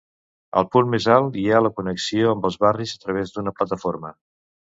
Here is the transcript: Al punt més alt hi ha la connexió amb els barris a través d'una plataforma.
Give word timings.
Al 0.61 0.67
punt 0.75 0.87
més 0.93 1.05
alt 1.15 1.35
hi 1.41 1.43
ha 1.49 1.59
la 1.65 1.71
connexió 1.81 2.31
amb 2.31 2.49
els 2.51 2.59
barris 2.65 2.93
a 2.97 3.01
través 3.05 3.35
d'una 3.35 3.53
plataforma. 3.61 4.13